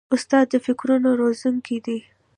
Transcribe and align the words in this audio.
استاد 0.15 0.45
د 0.51 0.55
فکرونو 0.65 1.09
روزونکی 1.21 1.77
دی. 1.85 1.99